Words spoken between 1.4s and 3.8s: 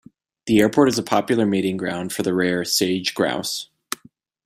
mating ground for the rare Sage Grouse.